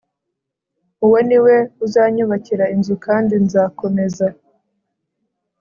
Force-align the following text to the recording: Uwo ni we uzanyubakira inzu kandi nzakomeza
Uwo 1.05 1.19
ni 1.27 1.37
we 1.45 1.55
uzanyubakira 1.85 2.65
inzu 2.75 2.95
kandi 3.05 3.33
nzakomeza 3.45 4.27